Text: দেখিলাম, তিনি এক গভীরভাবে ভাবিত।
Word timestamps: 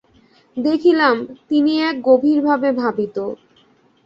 দেখিলাম, 0.57 1.15
তিনি 1.49 1.73
এক 1.81 1.95
গভীরভাবে 2.07 2.69
ভাবিত। 2.73 3.17